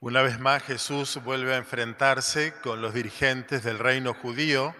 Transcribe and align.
Una 0.00 0.22
vez 0.22 0.38
más 0.38 0.62
Jesús 0.62 1.18
vuelve 1.24 1.54
a 1.54 1.58
enfrentarse 1.58 2.52
con 2.62 2.82
los 2.82 2.92
dirigentes 2.92 3.62
del 3.62 3.78
reino 3.78 4.12
judío, 4.12 4.74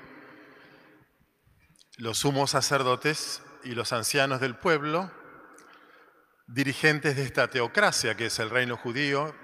los 1.96 2.18
sumos 2.18 2.50
sacerdotes 2.50 3.42
y 3.62 3.74
los 3.74 3.92
ancianos 3.92 4.40
del 4.40 4.56
pueblo, 4.56 5.10
dirigentes 6.46 7.16
de 7.16 7.22
esta 7.22 7.48
teocracia 7.48 8.16
que 8.16 8.26
es 8.26 8.38
el 8.38 8.50
reino 8.50 8.76
judío, 8.76 9.34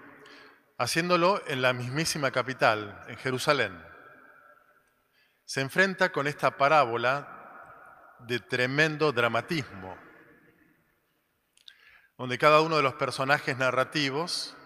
haciéndolo 0.76 1.42
en 1.46 1.62
la 1.62 1.72
mismísima 1.72 2.30
capital, 2.30 3.02
en 3.08 3.16
Jerusalén. 3.16 3.82
Se 5.44 5.60
enfrenta 5.60 6.12
con 6.12 6.26
esta 6.26 6.56
parábola 6.56 8.16
de 8.20 8.40
tremendo 8.40 9.12
dramatismo, 9.12 9.96
donde 12.18 12.38
cada 12.38 12.60
uno 12.60 12.76
de 12.76 12.82
los 12.82 12.94
personajes 12.94 13.56
narrativos 13.56 14.56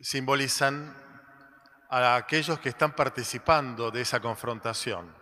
simbolizan 0.00 0.96
a 1.90 2.16
aquellos 2.16 2.60
que 2.60 2.68
están 2.68 2.94
participando 2.94 3.90
de 3.90 4.02
esa 4.02 4.20
confrontación. 4.20 5.16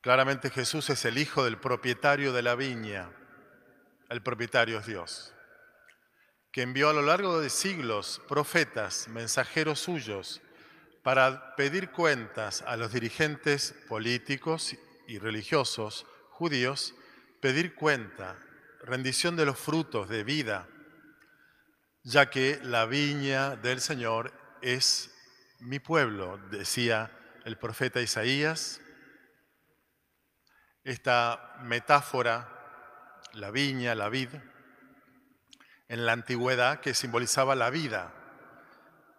Claramente 0.00 0.50
Jesús 0.50 0.88
es 0.90 1.04
el 1.04 1.18
hijo 1.18 1.44
del 1.44 1.58
propietario 1.58 2.32
de 2.32 2.42
la 2.42 2.54
viña, 2.54 3.10
el 4.08 4.22
propietario 4.22 4.78
es 4.78 4.86
Dios, 4.86 5.34
que 6.52 6.62
envió 6.62 6.90
a 6.90 6.92
lo 6.92 7.02
largo 7.02 7.40
de 7.40 7.50
siglos 7.50 8.22
profetas, 8.28 9.08
mensajeros 9.08 9.80
suyos, 9.80 10.40
para 11.02 11.54
pedir 11.56 11.90
cuentas 11.90 12.62
a 12.62 12.76
los 12.76 12.92
dirigentes 12.92 13.74
políticos 13.88 14.76
y 15.08 15.18
religiosos 15.18 16.06
judíos, 16.30 16.94
pedir 17.40 17.74
cuenta, 17.74 18.38
rendición 18.82 19.36
de 19.36 19.46
los 19.46 19.58
frutos 19.58 20.08
de 20.08 20.24
vida, 20.24 20.68
ya 22.06 22.30
que 22.30 22.60
la 22.62 22.86
viña 22.86 23.56
del 23.56 23.80
Señor 23.80 24.32
es 24.62 25.10
mi 25.58 25.80
pueblo, 25.80 26.38
decía 26.52 27.10
el 27.44 27.58
profeta 27.58 28.00
Isaías. 28.00 28.80
Esta 30.84 31.56
metáfora, 31.62 33.18
la 33.32 33.50
viña, 33.50 33.96
la 33.96 34.08
vid, 34.08 34.28
en 35.88 36.06
la 36.06 36.12
antigüedad 36.12 36.78
que 36.78 36.94
simbolizaba 36.94 37.56
la 37.56 37.70
vida 37.70 38.14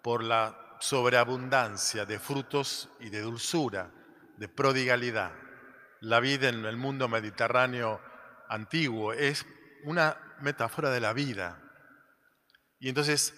por 0.02 0.24
la 0.24 0.78
sobreabundancia 0.80 2.06
de 2.06 2.20
frutos 2.20 2.88
y 3.02 3.10
de 3.10 3.20
dulzura, 3.20 3.92
de 4.38 4.48
prodigalidad. 4.48 5.34
La 6.00 6.22
vida 6.22 6.48
en 6.48 6.64
el 6.64 6.78
mundo 6.78 7.10
mediterráneo 7.10 8.00
antiguo 8.48 9.12
es 9.12 9.46
una 9.84 10.38
metáfora 10.40 10.90
de 10.90 11.02
la 11.02 11.12
vida, 11.12 11.67
y 12.80 12.90
entonces 12.90 13.34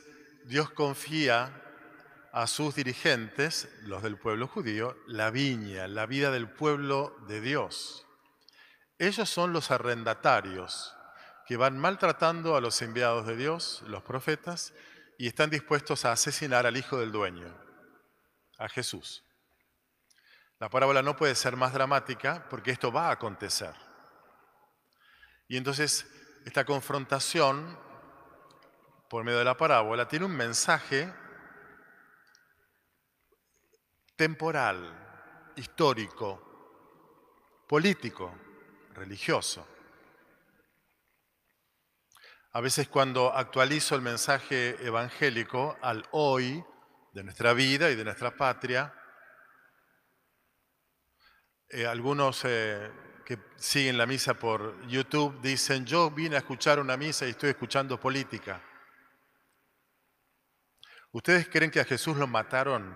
Dios 0.46 0.70
confía 0.72 1.64
a 2.32 2.48
sus 2.48 2.76
dirigentes, 2.76 3.70
los 3.84 4.04
del 4.04 4.18
pueblo 4.18 4.48
judío, 4.48 4.98
la 5.08 5.32
viña, 5.32 5.88
la 5.88 6.06
vida 6.06 6.32
del 6.32 6.50
pueblo 6.50 7.16
de 7.28 7.42
Dios. 7.42 8.06
Ellos 8.98 9.30
son 9.30 9.54
los 9.54 9.72
arrendatarios 9.72 10.94
que 11.48 11.58
van 11.58 11.80
maltratando 11.80 12.56
a 12.56 12.62
los 12.62 12.82
enviados 12.82 13.26
de 13.26 13.36
Dios, 13.36 13.82
los 13.88 14.04
profetas, 14.04 14.74
y 15.18 15.28
están 15.28 15.50
dispuestos 15.50 16.06
a 16.06 16.12
asesinar 16.12 16.66
al 16.66 16.78
hijo 16.78 16.98
del 16.98 17.12
dueño, 17.12 17.54
a 18.58 18.70
Jesús. 18.70 19.24
La 20.60 20.70
parábola 20.70 21.02
no 21.02 21.16
puede 21.16 21.36
ser 21.36 21.56
más 21.56 21.74
dramática 21.74 22.48
porque 22.50 22.72
esto 22.72 22.92
va 22.92 23.08
a 23.08 23.14
acontecer. 23.14 23.74
Y 25.48 25.58
entonces 25.58 26.06
esta 26.46 26.66
confrontación 26.66 27.80
por 29.10 29.24
medio 29.24 29.40
de 29.40 29.46
la 29.46 29.58
parábola, 29.58 30.08
tiene 30.08 30.26
un 30.26 30.36
mensaje 30.36 31.12
temporal, 34.16 35.52
histórico, 35.56 37.66
político, 37.68 38.34
religioso. 38.94 39.68
A 42.52 42.62
veces 42.62 42.88
cuando 42.88 43.36
actualizo 43.36 43.96
el 43.96 44.02
mensaje 44.02 44.76
evangélico 44.86 45.78
al 45.82 46.06
hoy 46.12 46.64
de 47.14 47.24
nuestra 47.24 47.54
vida 47.54 47.90
y 47.90 47.96
de 47.96 48.04
nuestra 48.04 48.36
patria, 48.36 48.94
eh, 51.70 51.86
algunos 51.86 52.44
eh, 52.46 52.92
que 53.26 53.40
siguen 53.56 53.98
la 53.98 54.06
misa 54.06 54.34
por 54.34 54.88
YouTube 54.88 55.40
dicen, 55.42 55.86
yo 55.86 56.12
vine 56.12 56.36
a 56.36 56.40
escuchar 56.40 56.80
una 56.80 56.98
misa 56.98 57.26
y 57.26 57.32
estoy 57.32 57.52
escuchando 57.52 58.00
política. 58.00 58.69
¿Ustedes 61.12 61.50
creen 61.50 61.72
que 61.72 61.80
a 61.80 61.86
Jesús 61.86 62.18
lo 62.18 62.28
mataron 62.28 62.96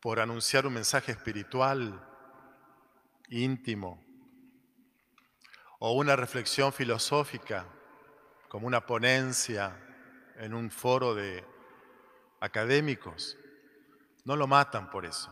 por 0.00 0.18
anunciar 0.18 0.66
un 0.66 0.72
mensaje 0.72 1.12
espiritual, 1.12 2.02
íntimo, 3.28 4.02
o 5.78 5.92
una 5.92 6.16
reflexión 6.16 6.72
filosófica, 6.72 7.66
como 8.48 8.66
una 8.66 8.86
ponencia 8.86 9.78
en 10.36 10.54
un 10.54 10.70
foro 10.70 11.14
de 11.14 11.44
académicos? 12.40 13.36
No 14.24 14.34
lo 14.34 14.46
matan 14.46 14.88
por 14.88 15.04
eso. 15.04 15.30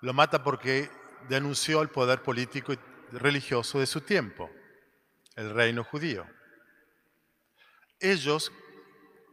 Lo 0.00 0.12
mata 0.12 0.44
porque 0.44 0.88
denunció 1.28 1.82
el 1.82 1.88
poder 1.88 2.22
político 2.22 2.72
y 2.72 2.78
religioso 3.10 3.80
de 3.80 3.86
su 3.86 4.00
tiempo, 4.02 4.48
el 5.34 5.52
reino 5.52 5.82
judío. 5.82 6.24
Ellos 7.98 8.52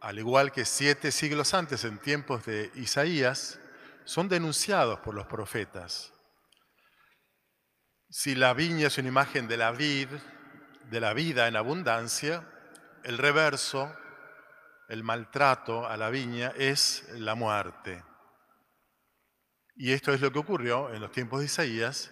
al 0.02 0.20
igual 0.20 0.52
que 0.52 0.66
siete 0.66 1.12
siglos 1.12 1.54
antes, 1.54 1.84
en 1.84 2.00
tiempos 2.00 2.46
de 2.46 2.72
Isaías, 2.76 3.60
son 4.06 4.30
denunciados 4.30 5.00
por 5.00 5.14
los 5.14 5.28
profetas. 5.28 6.14
Si 8.10 8.34
la 8.34 8.54
viña 8.54 8.88
es 8.88 8.98
una 8.98 9.10
imagen 9.10 9.48
de 9.48 9.58
la 9.58 9.72
vid, 9.72 10.08
de 10.90 11.00
la 11.00 11.14
vida 11.14 11.48
en 11.48 11.56
abundancia, 11.56 12.48
el 13.04 13.18
reverso, 13.18 13.96
el 14.88 15.04
maltrato 15.04 15.88
a 15.88 15.96
la 15.98 16.10
viña, 16.10 16.54
es 16.58 17.08
la 17.14 17.36
muerte. 17.36 18.04
Y 19.76 19.92
esto 19.92 20.14
es 20.14 20.22
lo 20.22 20.32
que 20.32 20.40
ocurrió 20.40 20.94
en 20.94 21.02
los 21.02 21.12
tiempos 21.12 21.40
de 21.40 21.46
Isaías, 21.46 22.12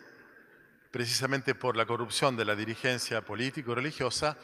precisamente 0.91 1.55
por 1.55 1.75
la 1.75 1.85
corrupción 1.85 2.37
de 2.37 2.45
la 2.45 2.55
dirigencia 2.55 3.21
político-religiosa 3.21 4.37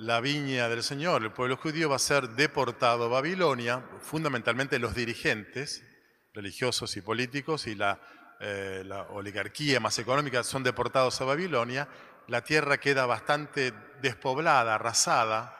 la 0.00 0.22
viña 0.22 0.70
del 0.70 0.82
Señor, 0.82 1.22
el 1.22 1.30
pueblo 1.30 1.58
judío 1.58 1.90
va 1.90 1.96
a 1.96 1.98
ser 1.98 2.30
deportado 2.30 3.04
a 3.04 3.08
Babilonia, 3.08 3.84
fundamentalmente 4.00 4.78
los 4.78 4.94
dirigentes 4.94 5.84
religiosos 6.32 6.96
y 6.96 7.02
políticos 7.02 7.66
y 7.66 7.74
la, 7.74 8.00
eh, 8.40 8.82
la 8.86 9.02
oligarquía 9.02 9.78
más 9.78 9.98
económica 9.98 10.42
son 10.42 10.62
deportados 10.62 11.20
a 11.20 11.26
Babilonia, 11.26 11.86
la 12.28 12.42
tierra 12.42 12.78
queda 12.78 13.04
bastante 13.04 13.74
despoblada, 14.00 14.76
arrasada, 14.76 15.54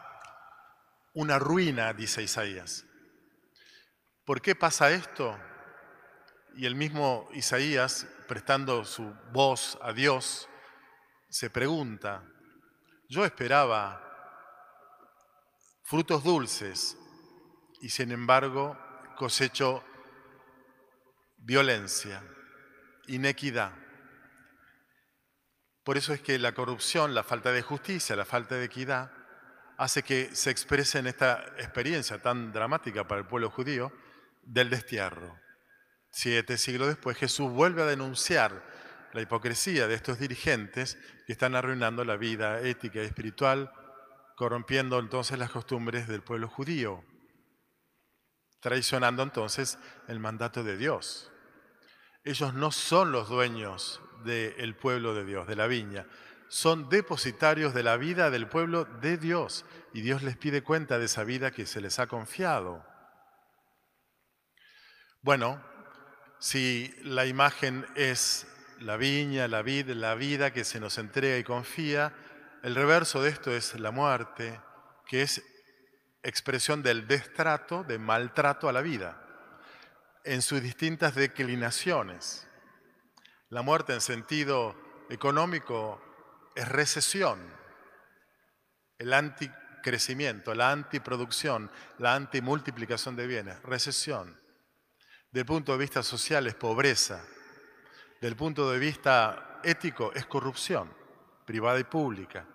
una 1.12 1.38
ruina, 1.38 1.92
dice 1.92 2.22
Isaías. 2.22 2.86
¿Por 4.24 4.40
qué 4.40 4.54
pasa 4.54 4.90
esto? 4.90 5.38
Y 6.56 6.64
el 6.64 6.76
mismo 6.76 7.28
Isaías, 7.34 8.06
prestando 8.26 8.86
su 8.86 9.12
voz 9.32 9.76
a 9.82 9.92
Dios, 9.92 10.48
se 11.28 11.50
pregunta, 11.50 12.24
yo 13.06 13.26
esperaba 13.26 14.06
frutos 15.90 16.22
dulces 16.22 16.96
y 17.80 17.88
sin 17.88 18.12
embargo 18.12 18.78
cosecho 19.16 19.82
violencia, 21.36 22.22
inequidad. 23.08 23.72
Por 25.82 25.98
eso 25.98 26.12
es 26.12 26.20
que 26.20 26.38
la 26.38 26.54
corrupción, 26.54 27.12
la 27.12 27.24
falta 27.24 27.50
de 27.50 27.62
justicia, 27.62 28.14
la 28.14 28.24
falta 28.24 28.54
de 28.54 28.66
equidad, 28.66 29.10
hace 29.78 30.04
que 30.04 30.32
se 30.32 30.52
exprese 30.52 31.00
en 31.00 31.08
esta 31.08 31.44
experiencia 31.58 32.22
tan 32.22 32.52
dramática 32.52 33.08
para 33.08 33.22
el 33.22 33.26
pueblo 33.26 33.50
judío 33.50 33.92
del 34.42 34.70
destierro. 34.70 35.40
Siete 36.12 36.56
siglos 36.56 36.86
después 36.86 37.16
Jesús 37.16 37.50
vuelve 37.50 37.82
a 37.82 37.86
denunciar 37.86 38.64
la 39.12 39.22
hipocresía 39.22 39.88
de 39.88 39.96
estos 39.96 40.20
dirigentes 40.20 40.98
que 41.26 41.32
están 41.32 41.56
arruinando 41.56 42.04
la 42.04 42.16
vida 42.16 42.60
ética 42.60 43.02
y 43.02 43.06
espiritual 43.06 43.72
corrompiendo 44.40 44.98
entonces 44.98 45.38
las 45.38 45.50
costumbres 45.50 46.08
del 46.08 46.22
pueblo 46.22 46.48
judío, 46.48 47.04
traicionando 48.60 49.22
entonces 49.22 49.78
el 50.08 50.18
mandato 50.18 50.64
de 50.64 50.78
Dios. 50.78 51.30
Ellos 52.24 52.54
no 52.54 52.72
son 52.72 53.12
los 53.12 53.28
dueños 53.28 54.00
del 54.24 54.74
pueblo 54.74 55.14
de 55.14 55.26
Dios, 55.26 55.46
de 55.46 55.56
la 55.56 55.66
viña, 55.66 56.06
son 56.48 56.88
depositarios 56.88 57.74
de 57.74 57.82
la 57.82 57.98
vida 57.98 58.30
del 58.30 58.48
pueblo 58.48 58.86
de 58.86 59.18
Dios 59.18 59.66
y 59.92 60.00
Dios 60.00 60.22
les 60.22 60.38
pide 60.38 60.62
cuenta 60.62 60.98
de 60.98 61.04
esa 61.04 61.22
vida 61.22 61.50
que 61.50 61.66
se 61.66 61.82
les 61.82 61.98
ha 61.98 62.06
confiado. 62.06 62.82
Bueno, 65.20 65.62
si 66.38 66.94
la 67.02 67.26
imagen 67.26 67.84
es 67.94 68.46
la 68.78 68.96
viña, 68.96 69.48
la 69.48 69.60
vid, 69.60 69.90
la 69.90 70.14
vida 70.14 70.50
que 70.50 70.64
se 70.64 70.80
nos 70.80 70.96
entrega 70.96 71.36
y 71.36 71.44
confía, 71.44 72.14
el 72.62 72.74
reverso 72.74 73.22
de 73.22 73.30
esto 73.30 73.54
es 73.54 73.78
la 73.78 73.90
muerte, 73.90 74.60
que 75.06 75.22
es 75.22 75.42
expresión 76.22 76.82
del 76.82 77.06
destrato, 77.06 77.84
de 77.84 77.98
maltrato 77.98 78.68
a 78.68 78.72
la 78.72 78.82
vida, 78.82 79.20
en 80.24 80.42
sus 80.42 80.60
distintas 80.60 81.14
declinaciones. 81.14 82.46
La 83.48 83.62
muerte 83.62 83.94
en 83.94 84.00
sentido 84.00 84.76
económico 85.08 86.02
es 86.54 86.68
recesión, 86.68 87.40
el 88.98 89.14
anticrecimiento, 89.14 90.54
la 90.54 90.70
antiproducción, 90.70 91.70
la 91.98 92.14
antimultiplicación 92.14 93.16
de 93.16 93.26
bienes, 93.26 93.62
recesión. 93.62 94.38
Del 95.30 95.46
punto 95.46 95.72
de 95.72 95.78
vista 95.78 96.02
social 96.02 96.46
es 96.46 96.54
pobreza, 96.54 97.24
del 98.20 98.36
punto 98.36 98.70
de 98.70 98.78
vista 98.78 99.60
ético 99.64 100.12
es 100.14 100.26
corrupción, 100.26 100.99
privada 101.50 101.80
y 101.80 101.84
pública. 101.84 102.46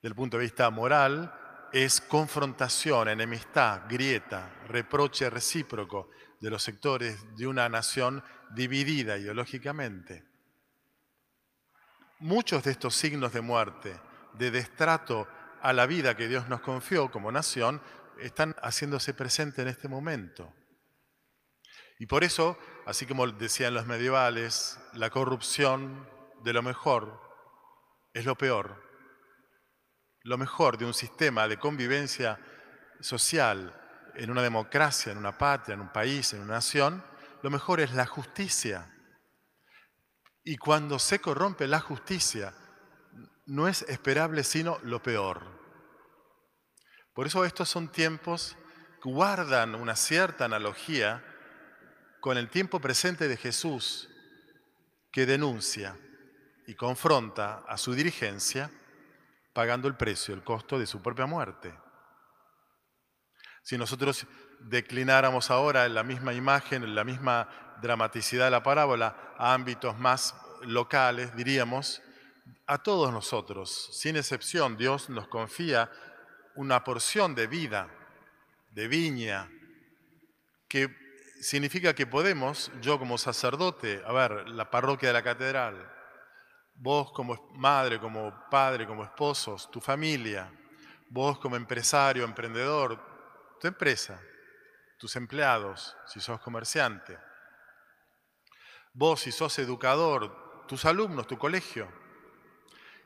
Del 0.00 0.14
punto 0.14 0.36
de 0.36 0.44
vista 0.44 0.70
moral 0.70 1.68
es 1.72 2.00
confrontación, 2.00 3.08
enemistad, 3.08 3.82
grieta, 3.88 4.54
reproche 4.68 5.28
recíproco 5.28 6.10
de 6.40 6.48
los 6.48 6.62
sectores 6.62 7.36
de 7.36 7.48
una 7.48 7.68
nación 7.68 8.22
dividida 8.50 9.18
ideológicamente. 9.18 10.22
Muchos 12.20 12.62
de 12.62 12.70
estos 12.70 12.94
signos 12.94 13.32
de 13.32 13.40
muerte, 13.40 14.00
de 14.34 14.52
destrato 14.52 15.26
a 15.60 15.72
la 15.72 15.86
vida 15.86 16.16
que 16.16 16.28
Dios 16.28 16.48
nos 16.48 16.60
confió 16.60 17.10
como 17.10 17.32
nación, 17.32 17.82
están 18.20 18.54
haciéndose 18.62 19.12
presentes 19.12 19.58
en 19.58 19.66
este 19.66 19.88
momento. 19.88 20.54
Y 21.98 22.06
por 22.06 22.22
eso, 22.22 22.56
así 22.86 23.06
como 23.06 23.26
decían 23.26 23.74
los 23.74 23.86
medievales, 23.86 24.78
la 24.92 25.10
corrupción 25.10 26.13
de 26.44 26.52
lo 26.52 26.62
mejor 26.62 27.20
es 28.12 28.24
lo 28.26 28.36
peor. 28.36 28.82
Lo 30.22 30.38
mejor 30.38 30.78
de 30.78 30.84
un 30.84 30.94
sistema 30.94 31.48
de 31.48 31.58
convivencia 31.58 32.38
social 33.00 33.80
en 34.14 34.30
una 34.30 34.42
democracia, 34.42 35.10
en 35.10 35.18
una 35.18 35.36
patria, 35.36 35.74
en 35.74 35.80
un 35.80 35.92
país, 35.92 36.32
en 36.32 36.42
una 36.42 36.54
nación, 36.54 37.04
lo 37.42 37.50
mejor 37.50 37.80
es 37.80 37.92
la 37.94 38.06
justicia. 38.06 38.94
Y 40.44 40.56
cuando 40.58 40.98
se 40.98 41.18
corrompe 41.18 41.66
la 41.66 41.80
justicia, 41.80 42.54
no 43.46 43.66
es 43.66 43.82
esperable 43.82 44.44
sino 44.44 44.78
lo 44.82 45.02
peor. 45.02 45.42
Por 47.14 47.26
eso 47.26 47.44
estos 47.44 47.70
son 47.70 47.90
tiempos 47.90 48.56
que 49.02 49.10
guardan 49.10 49.74
una 49.74 49.96
cierta 49.96 50.44
analogía 50.44 51.24
con 52.20 52.36
el 52.36 52.48
tiempo 52.50 52.80
presente 52.80 53.28
de 53.28 53.36
Jesús, 53.36 54.10
que 55.10 55.26
denuncia 55.26 55.96
y 56.66 56.74
confronta 56.74 57.64
a 57.68 57.76
su 57.76 57.94
dirigencia 57.94 58.70
pagando 59.52 59.88
el 59.88 59.96
precio, 59.96 60.34
el 60.34 60.42
costo 60.42 60.78
de 60.78 60.86
su 60.86 61.00
propia 61.00 61.26
muerte. 61.26 61.74
Si 63.62 63.78
nosotros 63.78 64.26
declináramos 64.60 65.50
ahora 65.50 65.86
en 65.86 65.94
la 65.94 66.02
misma 66.02 66.34
imagen, 66.34 66.82
en 66.82 66.94
la 66.94 67.04
misma 67.04 67.76
dramaticidad 67.80 68.46
de 68.46 68.50
la 68.50 68.62
parábola 68.62 69.34
a 69.38 69.54
ámbitos 69.54 69.98
más 69.98 70.34
locales, 70.62 71.34
diríamos, 71.36 72.02
a 72.66 72.78
todos 72.78 73.12
nosotros, 73.12 73.90
sin 73.92 74.16
excepción, 74.16 74.76
Dios 74.76 75.08
nos 75.08 75.28
confía 75.28 75.90
una 76.54 76.82
porción 76.84 77.34
de 77.34 77.46
vida, 77.46 77.88
de 78.70 78.88
viña, 78.88 79.50
que 80.68 80.94
significa 81.40 81.94
que 81.94 82.06
podemos, 82.06 82.70
yo 82.80 82.98
como 82.98 83.18
sacerdote, 83.18 84.02
a 84.06 84.12
ver, 84.12 84.48
la 84.48 84.70
parroquia 84.70 85.10
de 85.10 85.12
la 85.12 85.22
catedral, 85.22 85.93
vos 86.74 87.12
como 87.12 87.50
madre, 87.54 87.98
como 87.98 88.48
padre, 88.50 88.86
como 88.86 89.04
esposos, 89.04 89.70
tu 89.70 89.80
familia, 89.80 90.50
vos 91.08 91.38
como 91.38 91.56
empresario, 91.56 92.24
emprendedor, 92.24 93.56
tu 93.60 93.66
empresa, 93.66 94.20
tus 94.98 95.16
empleados, 95.16 95.96
si 96.06 96.20
sos 96.20 96.40
comerciante, 96.40 97.18
vos 98.92 99.20
si 99.20 99.32
sos 99.32 99.58
educador, 99.58 100.66
tus 100.66 100.84
alumnos, 100.84 101.26
tu 101.26 101.38
colegio. 101.38 101.90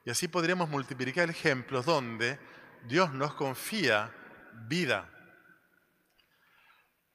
Y 0.05 0.11
así 0.11 0.29
podríamos 0.29 0.69
multiplicar 0.69 1.29
ejemplos 1.29 1.85
donde 1.85 2.39
Dios 2.85 3.13
nos 3.13 3.35
confía 3.35 4.15
vida 4.67 5.11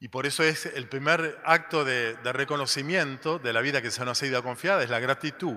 y 0.03 0.09
por 0.09 0.25
eso 0.25 0.43
es 0.43 0.65
el 0.65 0.89
primer 0.89 1.39
acto 1.45 1.85
de, 1.85 2.17
reconocimiento 2.25 3.39
de 3.39 3.53
la 3.53 3.61
vida 3.61 3.81
que 3.81 3.89
se 3.89 4.03
nos 4.03 4.21
ha 4.21 4.25
ido 4.25 4.43
confiada, 4.43 4.83
es 4.83 4.89
la 4.89 4.99
gratitud. 4.99 5.55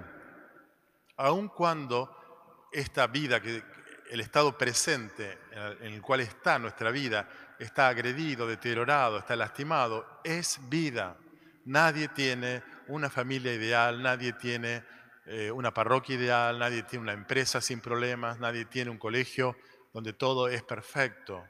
Aun 1.17 1.49
cuando 1.49 2.69
esta 2.73 3.07
vida, 3.07 3.41
que, 3.41 3.63
el 4.11 4.21
estado 4.21 4.57
presente 4.57 5.39
en 5.81 5.93
el 5.95 6.01
cual 6.01 6.21
está 6.21 6.59
nuestra 6.59 6.91
vida, 6.91 7.29
está 7.59 7.89
agredido, 7.89 8.47
deteriorado, 8.47 9.19
está 9.19 9.35
lastimado, 9.35 10.21
es 10.23 10.61
vida. 10.69 11.17
Nadie 11.65 12.09
tiene 12.09 12.63
una 12.87 13.11
familia 13.11 13.53
ideal, 13.53 14.01
nadie 14.01 14.33
tiene 14.35 14.85
eh, 15.27 15.51
una 15.51 15.75
parroquia 15.75 16.15
ideal, 16.15 16.59
nadie 16.59 16.85
tiene 16.85 17.03
una 17.03 17.13
empresa 17.13 17.61
sin 17.61 17.81
problemas, 17.81 18.39
nadie 18.39 18.65
tiene 18.67 18.91
un 18.91 18.99
colegio 18.99 19.57
donde 19.93 20.13
todo 20.13 20.49
es 20.49 20.63
perfecto 20.63 21.45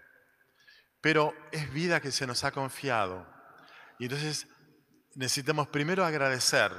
pero 1.07 1.33
es 1.53 1.73
vida 1.73 2.01
que 2.01 2.11
se 2.11 2.27
nos 2.27 2.43
ha 2.43 2.51
confiado. 2.51 3.25
Y 3.97 4.07
entonces 4.07 4.49
necesitamos 5.15 5.69
primero 5.69 6.05
agradecer. 6.05 6.73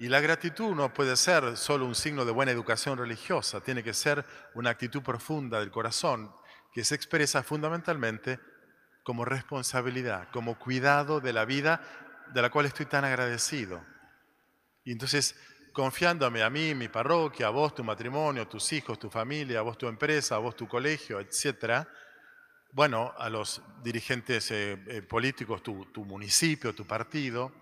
Y 0.00 0.08
la 0.08 0.20
gratitud 0.20 0.74
no 0.74 0.94
puede 0.94 1.14
ser 1.14 1.58
solo 1.58 1.84
un 1.84 1.94
signo 1.94 2.24
de 2.24 2.32
buena 2.32 2.50
educación 2.50 2.96
religiosa, 2.96 3.60
tiene 3.60 3.82
que 3.84 3.92
ser 3.92 4.24
una 4.54 4.70
actitud 4.70 5.02
profunda 5.02 5.60
del 5.60 5.70
corazón 5.70 6.34
que 6.72 6.84
se 6.84 6.94
expresa 6.94 7.42
fundamentalmente 7.42 8.40
como 9.02 9.26
responsabilidad, 9.26 10.30
como 10.32 10.58
cuidado 10.58 11.20
de 11.20 11.34
la 11.34 11.44
vida 11.44 11.82
de 12.32 12.40
la 12.40 12.48
cual 12.48 12.64
estoy 12.64 12.86
tan 12.86 13.04
agradecido. 13.04 13.84
Y 14.84 14.92
entonces, 14.92 15.36
confiándome 15.74 16.42
a 16.42 16.48
mí, 16.48 16.74
mi 16.74 16.88
parroquia, 16.88 17.48
a 17.48 17.50
vos, 17.50 17.74
tu 17.74 17.84
matrimonio, 17.84 18.48
tus 18.48 18.72
hijos, 18.72 18.98
tu 18.98 19.10
familia, 19.10 19.58
a 19.58 19.62
vos, 19.62 19.76
tu 19.76 19.86
empresa, 19.86 20.36
a 20.36 20.38
vos, 20.38 20.56
tu 20.56 20.66
colegio, 20.66 21.20
etcétera, 21.20 21.86
bueno, 22.72 23.12
a 23.18 23.28
los 23.28 23.60
dirigentes 23.82 24.50
eh, 24.50 24.82
eh, 24.86 25.02
políticos, 25.02 25.62
tu, 25.62 25.84
tu 25.92 26.06
municipio, 26.06 26.74
tu 26.74 26.86
partido, 26.86 27.52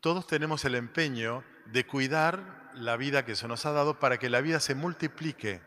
todos 0.00 0.26
tenemos 0.26 0.64
el 0.64 0.74
empeño 0.74 1.44
de 1.66 1.86
cuidar 1.86 2.70
la 2.74 2.96
vida 2.96 3.24
que 3.24 3.36
se 3.36 3.48
nos 3.48 3.66
ha 3.66 3.72
dado 3.72 3.98
para 3.98 4.18
que 4.18 4.30
la 4.30 4.40
vida 4.40 4.60
se 4.60 4.74
multiplique. 4.74 5.60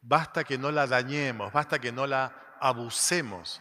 Basta 0.00 0.44
que 0.44 0.58
no 0.58 0.70
la 0.70 0.86
dañemos, 0.86 1.52
basta 1.52 1.78
que 1.78 1.92
no 1.92 2.06
la 2.06 2.56
abusemos, 2.60 3.60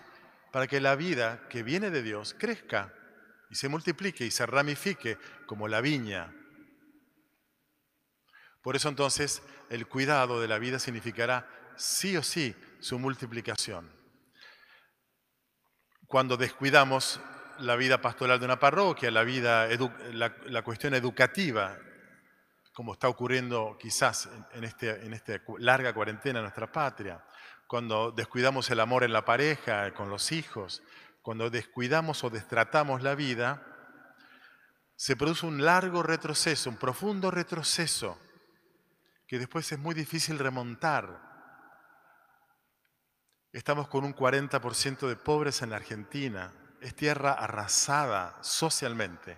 para 0.51 0.67
que 0.67 0.79
la 0.79 0.95
vida 0.95 1.47
que 1.49 1.63
viene 1.63 1.89
de 1.89 2.01
Dios 2.01 2.35
crezca 2.37 2.93
y 3.49 3.55
se 3.55 3.69
multiplique 3.69 4.25
y 4.25 4.31
se 4.31 4.45
ramifique 4.45 5.17
como 5.47 5.67
la 5.67 5.81
viña. 5.81 6.33
Por 8.61 8.75
eso 8.75 8.89
entonces 8.89 9.43
el 9.69 9.87
cuidado 9.87 10.41
de 10.41 10.47
la 10.47 10.59
vida 10.59 10.79
significará 10.79 11.47
sí 11.75 12.17
o 12.17 12.23
sí 12.23 12.55
su 12.79 12.99
multiplicación 12.99 13.95
cuando 16.07 16.37
descuidamos 16.37 17.19
la 17.59 17.75
vida 17.75 18.01
pastoral 18.01 18.39
de 18.39 18.45
una 18.45 18.59
parroquia, 18.59 19.11
la, 19.11 19.23
vida 19.23 19.67
la, 20.13 20.61
cuestión 20.63 20.93
educativa, 20.93 21.77
como 22.73 22.93
está 22.93 23.07
ocurriendo 23.07 23.77
quizás 23.79 24.29
en, 24.53 24.63
este, 24.63 25.05
en 25.05 25.13
esta 25.13 25.41
larga 25.59 25.93
cuarentena 25.93 26.39
en 26.39 26.43
nuestra 26.43 26.71
patria, 26.71 27.23
cuando 27.67 28.11
descuidamos 28.11 28.69
el 28.69 28.79
amor 28.79 29.03
en 29.03 29.13
la 29.13 29.25
pareja, 29.25 29.93
con 29.93 30.09
los 30.09 30.31
hijos, 30.31 30.83
cuando 31.21 31.49
descuidamos 31.49 32.23
o 32.23 32.29
destratamos 32.29 33.01
la 33.01 33.15
vida, 33.15 33.65
se 34.95 35.15
produce 35.15 35.45
un 35.45 35.63
largo 35.63 36.03
retroceso, 36.03 36.69
un 36.69 36.77
profundo 36.77 37.31
retroceso, 37.31 38.19
que 39.27 39.39
después 39.39 39.71
es 39.71 39.79
muy 39.79 39.95
difícil 39.95 40.39
remontar. 40.39 41.21
Estamos 43.51 43.87
con 43.87 44.03
un 44.03 44.13
40% 44.13 45.07
de 45.07 45.15
pobres 45.15 45.61
en 45.61 45.71
la 45.71 45.77
Argentina. 45.77 46.53
Es 46.85 46.95
tierra 46.95 47.33
arrasada 47.33 48.37
socialmente. 48.41 49.35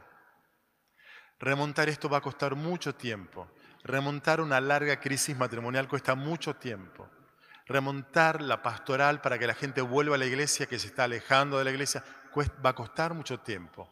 Remontar 1.39 1.88
esto 1.88 2.10
va 2.10 2.18
a 2.18 2.22
costar 2.22 2.56
mucho 2.56 2.94
tiempo. 2.94 3.50
Remontar 3.86 4.42
una 4.42 4.60
larga 4.60 5.00
crisis 5.00 5.38
matrimonial 5.38 5.88
cuesta 5.88 6.13
mucho 6.13 6.58
tiempo. 6.58 7.10
Remontar 7.66 8.42
la 8.42 8.62
pastoral 8.62 9.22
para 9.22 9.39
que 9.39 9.48
la 9.48 9.54
gente 9.54 9.80
vuelva 9.80 10.16
a 10.16 10.18
la 10.18 10.25
iglesia, 10.25 10.66
que 10.66 10.77
se 10.77 10.88
está 10.88 11.06
alejando 11.06 11.58
de 11.58 11.63
la 11.63 11.72
iglesia, 11.72 12.04
va 12.36 12.72
a 12.72 12.75
costar 12.75 13.13
mucho 13.13 13.39
tiempo. 13.39 13.89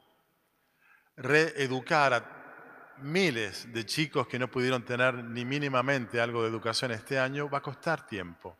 Reeducar 1.16 2.14
a 2.14 2.96
miles 2.98 3.72
de 3.72 3.86
chicos 3.86 4.28
que 4.28 4.38
no 4.38 4.52
pudieron 4.52 4.84
tener 4.84 5.14
ni 5.24 5.46
mínimamente 5.46 6.20
algo 6.20 6.42
de 6.42 6.50
educación 6.50 6.92
este 6.92 7.18
año 7.18 7.50
va 7.50 7.60
a 7.60 7.62
costar 7.62 8.06
tiempo. 8.06 8.58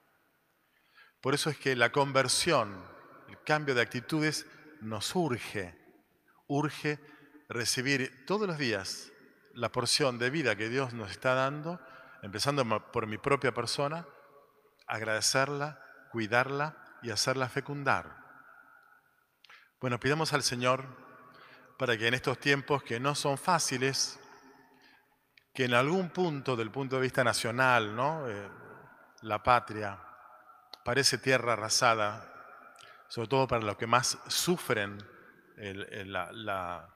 Por 1.20 1.34
eso 1.34 1.50
es 1.50 1.58
que 1.58 1.76
la 1.76 1.92
conversión, 1.92 2.82
el 3.28 3.44
cambio 3.44 3.76
de 3.76 3.82
actitudes 3.82 4.46
nos 4.86 5.16
urge, 5.16 5.76
urge 6.48 7.00
recibir 7.50 8.26
todos 8.26 8.48
los 8.48 8.58
días 8.58 9.12
la 9.54 9.72
porción 9.72 10.20
de 10.20 10.30
vida 10.30 10.56
que 10.56 10.70
Dios 10.70 10.94
nos 10.94 11.12
está 11.12 11.34
dando, 11.34 11.80
empezando 12.22 12.92
por 12.92 13.08
mi 13.08 13.18
propia 13.18 13.54
persona, 13.54 14.06
agradecerla, 14.88 15.80
cuidarla 16.12 16.78
y 17.02 17.12
hacerla 17.12 17.50
fecundar. 17.50 18.18
Bueno, 19.80 20.00
pidamos 20.00 20.34
al 20.34 20.44
Señor 20.44 20.86
para 21.78 21.98
que 21.98 22.08
en 22.08 22.14
estos 22.14 22.40
tiempos 22.40 22.84
que 22.84 23.00
no 23.00 23.16
son 23.16 23.38
fáciles, 23.38 24.20
que 25.54 25.66
en 25.66 25.74
algún 25.74 26.10
punto 26.10 26.56
del 26.56 26.72
punto 26.72 26.98
de 26.98 27.04
vista 27.04 27.24
nacional, 27.24 27.96
¿no? 27.96 28.28
Eh, 28.30 28.50
la 29.22 29.42
patria 29.42 30.00
parece 30.84 31.18
tierra 31.18 31.54
arrasada, 31.54 32.35
sobre 33.08 33.28
todo 33.28 33.48
para 33.48 33.64
los 33.64 33.78
que 33.78 33.88
más 33.88 34.18
sufren 34.28 34.98
la, 35.58 36.90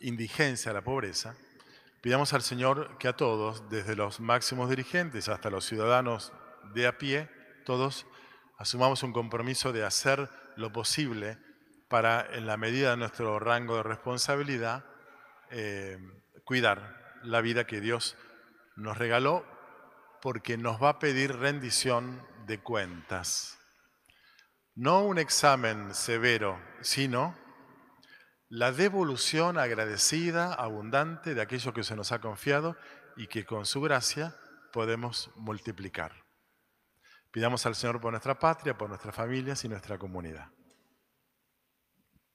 indigencia, 0.00 0.72
la 0.72 0.82
pobreza, 0.82 1.34
pidamos 2.00 2.32
al 2.32 2.42
Señor 2.42 2.98
que 2.98 3.08
a 3.08 3.16
todos, 3.16 3.68
desde 3.70 3.96
los 3.96 4.20
máximos 4.20 4.68
dirigentes 4.70 5.28
hasta 5.28 5.50
los 5.50 5.64
ciudadanos 5.64 6.32
de 6.74 6.86
a 6.86 6.98
pie, 6.98 7.30
todos 7.64 8.06
asumamos 8.58 9.02
un 9.02 9.12
compromiso 9.12 9.72
de 9.72 9.84
hacer 9.84 10.28
lo 10.56 10.72
posible 10.72 11.38
para, 11.88 12.26
en 12.34 12.46
la 12.46 12.56
medida 12.56 12.90
de 12.90 12.96
nuestro 12.96 13.38
rango 13.38 13.76
de 13.76 13.82
responsabilidad, 13.82 14.84
eh, 15.50 15.98
cuidar 16.44 17.18
la 17.22 17.40
vida 17.40 17.66
que 17.66 17.80
Dios 17.80 18.16
nos 18.76 18.98
regaló, 18.98 19.44
porque 20.20 20.56
nos 20.56 20.82
va 20.82 20.90
a 20.90 20.98
pedir 20.98 21.36
rendición 21.36 22.26
de 22.46 22.58
cuentas. 22.58 23.58
No 24.76 25.04
un 25.04 25.18
examen 25.18 25.94
severo, 25.94 26.60
sino 26.80 27.36
la 28.48 28.72
devolución 28.72 29.56
agradecida, 29.56 30.52
abundante 30.52 31.34
de 31.34 31.42
aquello 31.42 31.72
que 31.72 31.84
se 31.84 31.94
nos 31.94 32.10
ha 32.10 32.20
confiado 32.20 32.76
y 33.16 33.28
que 33.28 33.44
con 33.44 33.66
su 33.66 33.80
gracia 33.80 34.34
podemos 34.72 35.30
multiplicar. 35.36 36.24
Pidamos 37.30 37.66
al 37.66 37.76
Señor 37.76 38.00
por 38.00 38.10
nuestra 38.10 38.38
patria, 38.38 38.76
por 38.76 38.88
nuestras 38.88 39.14
familias 39.14 39.64
y 39.64 39.68
nuestra 39.68 39.96
comunidad. 39.96 40.50